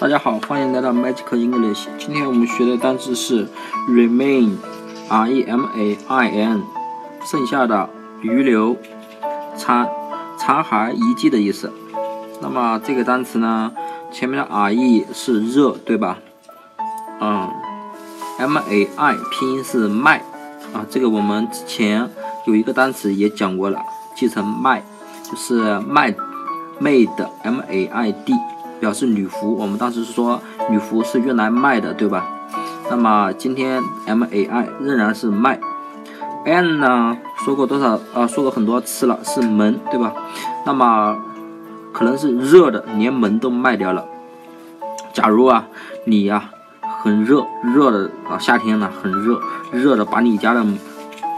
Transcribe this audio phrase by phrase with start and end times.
[0.00, 1.86] 大家好，欢迎来到 Magic English。
[1.98, 3.46] 今天我们学的单词是
[3.86, 6.62] remain，r e m a i n，
[7.22, 7.86] 剩下的、
[8.22, 8.78] 余留、
[9.54, 9.86] 残、
[10.38, 11.70] 残骸、遗迹的意思。
[12.40, 13.70] 那么这个单词呢，
[14.10, 16.16] 前面的 r e 是热，对吧？
[17.20, 17.50] 嗯
[18.38, 20.24] ，m a i 拼音是麦
[20.72, 22.08] 啊，这个我们之前
[22.46, 23.78] 有一个单词也讲过了，
[24.16, 24.82] 记成麦，
[25.22, 26.10] 就是麦
[26.80, 28.34] ，made，m a i d。
[28.80, 32.26] 表示女服，我们当时是说女服是用来卖的，对吧？
[32.90, 35.60] 那么今天 M A I 仍然是卖
[36.44, 38.26] ，N 呢说过多少啊？
[38.26, 40.12] 说过很多次了，是门，对吧？
[40.66, 41.16] 那么
[41.92, 44.04] 可能是热的，连门都卖掉了。
[45.12, 45.66] 假如啊，
[46.04, 46.50] 你呀
[47.02, 50.64] 很热，热的啊夏天呢很热，热的把你家的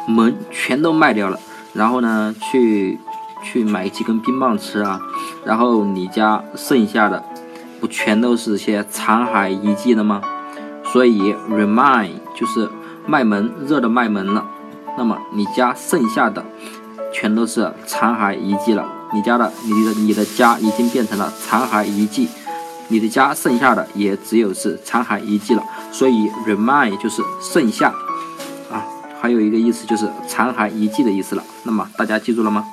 [0.08, 1.38] 门全都卖掉了，
[1.74, 2.98] 然后呢去
[3.42, 5.00] 去买几根冰棒吃啊，
[5.44, 7.22] 然后你家剩下的。
[7.82, 10.22] 不全都是些残骸遗迹的吗？
[10.84, 12.70] 所以 remain 就是
[13.08, 14.46] 卖门热的卖门了。
[14.96, 16.44] 那么你家剩下的
[17.12, 18.86] 全都是残骸遗迹了。
[19.12, 22.28] 你家的你的你的家已经变成了残骸遗迹，
[22.86, 25.62] 你的家剩下的也只有是残骸遗迹了。
[25.90, 27.88] 所以 remain 就是剩下
[28.70, 28.86] 啊，
[29.20, 31.42] 还有一个意思就是残骸遗迹的意思了。
[31.64, 32.64] 那么大家记住了吗？